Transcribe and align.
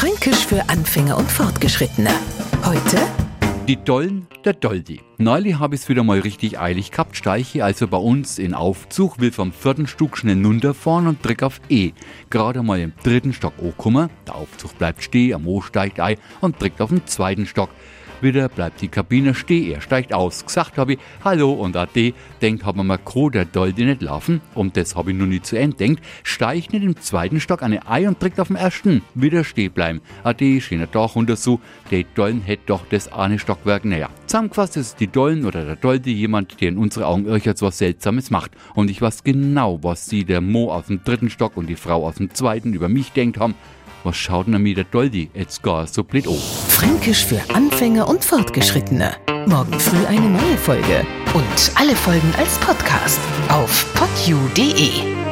Fränkisch 0.00 0.46
für 0.46 0.66
Anfänger 0.70 1.18
und 1.18 1.30
Fortgeschrittene. 1.30 2.08
Heute 2.64 2.96
Die 3.68 3.76
Dollen 3.76 4.26
der 4.46 4.54
Doldi. 4.54 4.98
Neulich 5.22 5.58
habe 5.58 5.74
ich 5.74 5.82
es 5.82 5.88
wieder 5.90 6.02
mal 6.02 6.20
richtig 6.20 6.58
eilig 6.58 6.92
gehabt, 6.92 7.14
steiche 7.14 7.62
also 7.62 7.86
bei 7.86 7.98
uns 7.98 8.38
in 8.38 8.54
Aufzug, 8.54 9.20
will 9.20 9.32
vom 9.32 9.52
vierten 9.52 9.86
Stück 9.86 10.16
schnell 10.16 10.42
runterfahren 10.42 11.06
und 11.06 11.22
drück 11.22 11.42
auf 11.42 11.60
E. 11.68 11.92
Gerade 12.30 12.62
mal 12.62 12.80
im 12.80 12.94
dritten 13.04 13.34
Stock 13.34 13.52
angekommen, 13.58 14.08
der 14.26 14.36
Aufzug 14.36 14.78
bleibt 14.78 15.02
stehen, 15.02 15.34
am 15.34 15.46
O 15.46 15.60
steigt 15.60 16.00
ein 16.00 16.16
und 16.40 16.58
drückt 16.58 16.80
auf 16.80 16.88
den 16.88 17.06
zweiten 17.06 17.44
Stock. 17.44 17.68
Wieder 18.22 18.48
bleibt 18.48 18.80
die 18.80 18.88
Kabine 18.88 19.34
stehen, 19.34 19.74
er 19.74 19.82
steigt 19.82 20.14
aus. 20.14 20.46
Gesagt 20.46 20.78
habe 20.78 20.94
ich, 20.94 20.98
hallo 21.22 21.52
und 21.52 21.76
ade, 21.76 22.14
denkt 22.40 22.64
haben 22.64 22.78
wir 22.78 22.84
mal 22.84 22.96
Kro, 22.96 23.28
der 23.28 23.44
Doldi 23.44 23.84
nicht 23.84 24.00
laufen. 24.00 24.40
Und 24.54 24.78
das 24.78 24.96
habe 24.96 25.10
ich 25.10 25.18
nur 25.18 25.26
nie 25.26 25.42
zu 25.42 25.58
Ende 25.58 25.76
denkt, 25.76 26.02
steigt 26.22 26.72
nicht 26.72 26.82
im 26.82 26.98
zweiten 26.98 27.40
Stock 27.40 27.62
eine 27.62 27.86
Ei 27.86 28.08
und 28.08 28.22
drückt 28.22 28.40
auf 28.40 28.48
den 28.48 28.56
ersten. 28.56 29.02
Wieder 29.14 29.44
stehen 29.44 29.72
bleiben. 29.72 30.00
Ade, 30.24 30.62
schöner 30.62 30.90
Tag 30.90 31.14
und 31.14 31.36
so, 31.38 31.60
der 31.90 32.04
Dollen 32.14 32.40
hätte 32.40 32.62
doch 32.64 32.86
das 32.88 33.12
eine 33.12 33.38
Stockwerk 33.38 33.84
näher. 33.84 34.08
Zusammengefasst 34.30 34.76
ist 34.76 35.00
die 35.00 35.08
Dollen 35.08 35.44
oder 35.44 35.64
der 35.64 35.74
Doldi 35.74 36.12
jemand, 36.12 36.60
der 36.60 36.68
in 36.68 36.78
unsere 36.78 37.04
Augen 37.08 37.26
irgendwas 37.26 37.62
was 37.62 37.78
Seltsames 37.78 38.30
macht. 38.30 38.52
Und 38.76 38.88
ich 38.88 39.02
weiß 39.02 39.24
genau, 39.24 39.80
was 39.82 40.06
sie, 40.06 40.24
der 40.24 40.40
Mo 40.40 40.72
aus 40.72 40.86
dem 40.86 41.02
dritten 41.02 41.30
Stock 41.30 41.56
und 41.56 41.66
die 41.66 41.74
Frau 41.74 42.06
aus 42.06 42.14
dem 42.14 42.32
zweiten 42.32 42.72
über 42.72 42.88
mich 42.88 43.10
denkt 43.10 43.40
haben. 43.40 43.56
Was 44.04 44.16
schaut 44.16 44.46
denn 44.46 44.62
mir 44.62 44.76
der 44.76 44.84
Doldi 44.84 45.30
jetzt 45.34 45.64
gar 45.64 45.84
so 45.88 46.04
blöd 46.04 46.28
an? 46.28 46.36
Fränkisch 46.68 47.26
für 47.26 47.40
Anfänger 47.52 48.06
und 48.06 48.24
Fortgeschrittene. 48.24 49.16
Morgen 49.46 49.80
früh 49.80 50.06
eine 50.06 50.30
neue 50.30 50.58
Folge. 50.58 51.04
Und 51.34 51.72
alle 51.74 51.96
Folgen 51.96 52.32
als 52.38 52.56
Podcast 52.60 53.18
auf 53.48 53.92
podu.de. 53.94 55.29